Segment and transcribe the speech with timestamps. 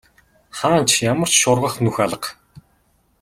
[0.57, 2.29] Хаана ч ямар ч шургах нүх алга.